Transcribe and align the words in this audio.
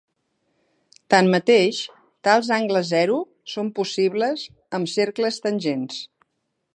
Tanmateix, 1.13 1.81
tals 2.29 2.49
angles 2.57 2.89
zero 2.93 3.19
són 3.55 3.71
possibles 3.81 4.49
amb 4.79 4.93
cercles 4.97 5.39
tangents. 5.45 6.01